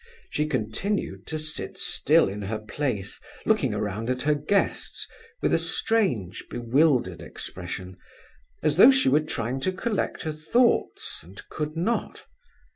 She 0.31 0.47
continued 0.47 1.27
to 1.27 1.37
sit 1.37 1.77
still 1.77 2.27
in 2.27 2.41
her 2.41 2.57
place, 2.57 3.19
looking 3.45 3.71
around 3.75 4.09
at 4.09 4.23
her 4.23 4.33
guests 4.33 5.07
with 5.43 5.53
a 5.53 5.59
strange, 5.59 6.43
bewildered 6.49 7.21
expression, 7.21 7.97
as 8.63 8.77
though 8.77 8.89
she 8.89 9.09
were 9.09 9.19
trying 9.19 9.59
to 9.59 9.71
collect 9.71 10.23
her 10.23 10.31
thoughts, 10.33 11.21
and 11.23 11.39
could 11.49 11.75
not. 11.77 12.25